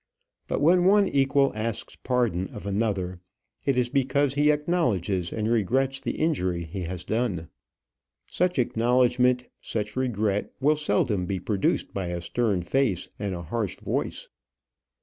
[0.47, 3.19] But when one equal asks pardon of another,
[3.65, 7.49] it is because he acknowledges and regrets the injury he has done.
[8.25, 13.77] Such acknowledgment, such regret will seldom be produced by a stern face and a harsh
[13.79, 14.27] voice.